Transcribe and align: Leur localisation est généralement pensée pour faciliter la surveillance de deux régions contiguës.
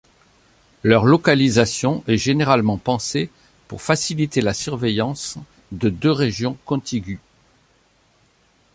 Leur 0.81 1.05
localisation 1.05 2.03
est 2.07 2.17
généralement 2.17 2.79
pensée 2.79 3.29
pour 3.67 3.83
faciliter 3.83 4.41
la 4.41 4.55
surveillance 4.55 5.37
de 5.71 5.89
deux 5.89 6.09
régions 6.09 6.57
contiguës. 6.65 7.19